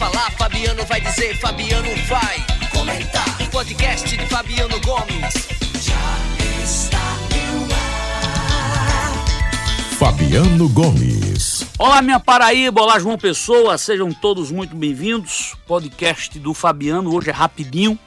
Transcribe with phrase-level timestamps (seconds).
[0.00, 2.38] falar, Fabiano vai dizer, Fabiano vai
[2.72, 3.42] comentar.
[3.42, 5.34] O podcast de Fabiano Gomes
[5.74, 9.12] já está no ar.
[9.98, 11.66] Fabiano Gomes.
[11.78, 15.54] Olá, minha Paraíba, olá, João Pessoa, sejam todos muito bem-vindos.
[15.66, 17.98] Podcast do Fabiano, hoje é rapidinho,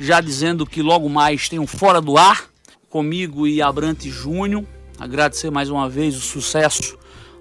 [0.00, 2.44] já dizendo que logo mais tem um Fora do Ar,
[2.88, 4.64] comigo e Abrante Júnior.
[4.98, 6.98] Agradecer mais uma vez o sucesso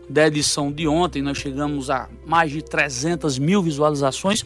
[0.09, 4.43] da edição de ontem, nós chegamos a mais de 300 mil visualizações.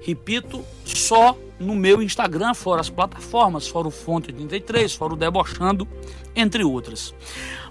[0.00, 5.86] Repito, só no meu Instagram, fora as plataformas, fora o Fonte 83, fora o Debochando,
[6.34, 7.14] entre outras.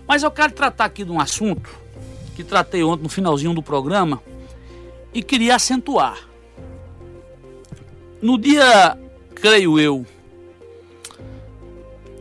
[0.07, 1.70] Mas eu quero tratar aqui de um assunto
[2.35, 4.21] que tratei ontem no finalzinho do programa
[5.13, 6.17] e queria acentuar.
[8.21, 8.98] No dia,
[9.34, 10.05] creio eu,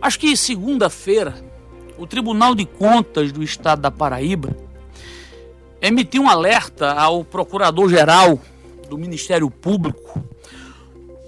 [0.01, 1.35] acho que segunda-feira,
[1.99, 4.68] o Tribunal de Contas do Estado da Paraíba
[5.81, 8.41] emitiu um alerta ao Procurador-Geral
[8.89, 10.23] do Ministério Público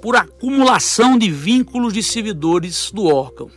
[0.00, 3.50] por acumulação de vínculos de servidores do órgão.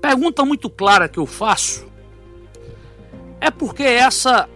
[0.00, 1.86] Pergunta muito clara que eu faço
[3.40, 4.48] é porque essa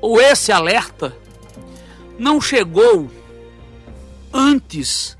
[0.00, 1.16] ou esse alerta
[2.18, 3.10] não chegou
[4.32, 5.16] antes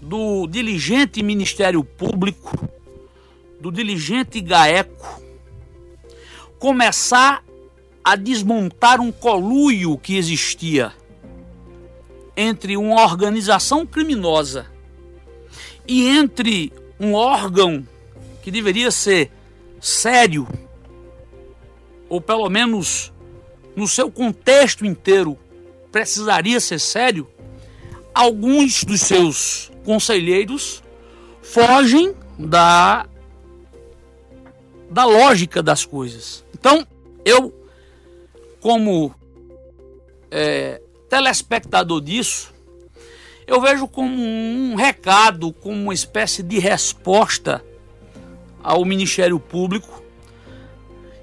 [0.00, 2.68] do diligente Ministério Público,
[3.60, 5.21] do diligente GAECO,
[6.62, 7.42] começar
[8.04, 10.92] a desmontar um coluio que existia
[12.36, 14.66] entre uma organização criminosa
[15.88, 17.84] e entre um órgão
[18.44, 19.28] que deveria ser
[19.80, 20.46] sério,
[22.08, 23.12] ou pelo menos
[23.74, 25.36] no seu contexto inteiro
[25.90, 27.28] precisaria ser sério,
[28.14, 30.80] alguns dos seus conselheiros
[31.42, 33.08] fogem da
[34.88, 36.44] da lógica das coisas.
[36.62, 36.86] Então,
[37.24, 37.52] eu,
[38.60, 39.12] como
[40.30, 40.80] é,
[41.10, 42.54] telespectador disso,
[43.48, 47.64] eu vejo como um recado, como uma espécie de resposta
[48.62, 50.04] ao Ministério Público,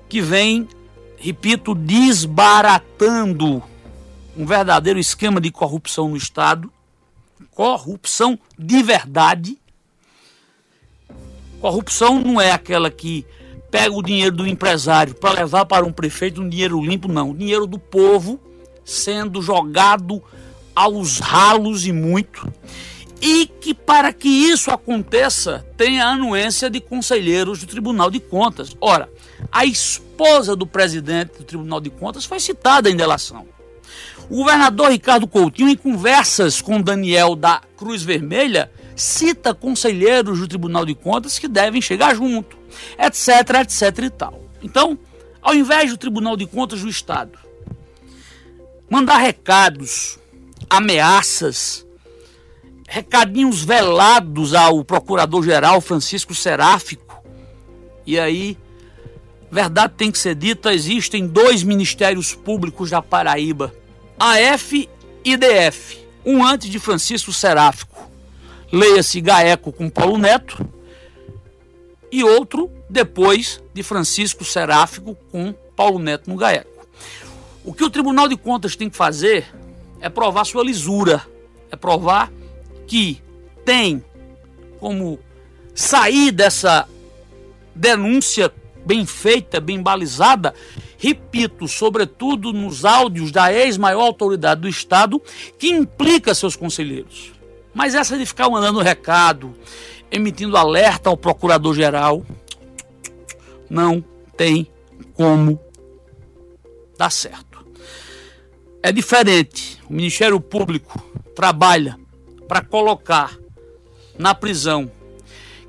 [0.09, 0.67] que vem,
[1.15, 3.63] repito, desbaratando
[4.35, 6.69] um verdadeiro esquema de corrupção no Estado,
[7.51, 9.57] corrupção de verdade.
[11.61, 13.25] Corrupção não é aquela que
[13.69, 17.33] pega o dinheiro do empresário para levar para um prefeito um dinheiro limpo, não.
[17.33, 18.39] Dinheiro do povo
[18.83, 20.21] sendo jogado
[20.75, 22.51] aos ralos e muito.
[23.21, 28.75] E que para que isso aconteça, tem a anuência de conselheiros do Tribunal de Contas.
[28.79, 29.09] Ora,
[29.51, 33.45] a esposa do presidente do Tribunal de Contas foi citada em delação.
[34.29, 40.85] O governador Ricardo Coutinho, em conversas com Daniel da Cruz Vermelha, cita conselheiros do Tribunal
[40.85, 42.57] de Contas que devem chegar junto,
[42.97, 44.43] etc, etc e tal.
[44.61, 44.97] Então,
[45.41, 47.37] ao invés do Tribunal de Contas do Estado
[48.89, 50.17] mandar recados,
[50.69, 51.85] ameaças,
[52.87, 57.23] recadinhos velados ao Procurador-Geral Francisco Seráfico,
[58.05, 58.57] e aí,
[59.51, 63.73] verdade tem que ser dita, existem dois ministérios públicos da Paraíba,
[64.19, 64.89] AF
[65.23, 68.09] e DF, um antes de Francisco Seráfico
[68.71, 70.65] leia-se Gaeco com Paulo Neto,
[72.11, 76.87] e outro depois de Francisco Seráfico com Paulo Neto no Gaeco.
[77.63, 79.45] O que o Tribunal de Contas tem que fazer
[80.01, 81.25] é provar sua lisura,
[81.71, 82.31] é provar
[82.87, 83.21] que
[83.63, 84.03] tem
[84.79, 85.19] como
[85.75, 86.87] sair dessa
[87.75, 88.51] denúncia
[88.85, 90.53] bem feita, bem balizada,
[90.97, 95.21] repito, sobretudo nos áudios da ex-maior autoridade do Estado,
[95.57, 97.33] que implica seus conselheiros.
[97.73, 99.55] Mas essa de ficar mandando recado,
[100.11, 102.25] emitindo alerta ao procurador-geral,
[103.69, 104.03] não
[104.35, 104.67] tem
[105.13, 105.59] como
[106.97, 107.65] dar certo.
[108.81, 109.79] É diferente.
[109.89, 111.01] O Ministério Público
[111.35, 111.99] trabalha
[112.47, 113.37] para colocar
[114.17, 114.91] na prisão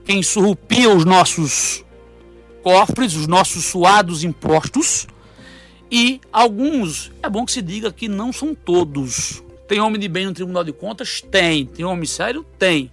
[0.05, 1.85] quem surrupia os nossos
[2.63, 5.07] cofres, os nossos suados impostos,
[5.91, 10.27] e alguns, é bom que se diga que não são todos, tem homem de bem
[10.27, 11.21] no Tribunal de Contas?
[11.21, 11.65] Tem.
[11.65, 12.45] Tem homem sério?
[12.59, 12.91] Tem.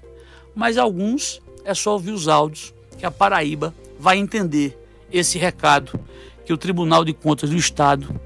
[0.58, 4.76] Mas alguns é só ouvir os áudios que a Paraíba vai entender
[5.14, 6.00] esse recado
[6.44, 8.20] que o Tribunal de Contas do Estado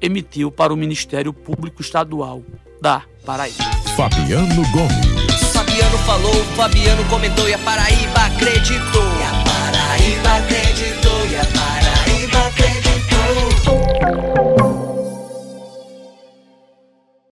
[0.00, 2.40] emitiu para o Ministério Público Estadual
[2.80, 3.64] da Paraíba.
[3.96, 5.52] Fabiano Gomes.
[5.52, 8.95] Fabiano falou, Fabiano comentou e a Paraíba acreditou.